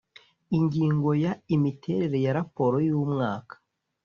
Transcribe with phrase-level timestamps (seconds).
[0.57, 3.55] ingingo ya imiterere ya raporo y umwaka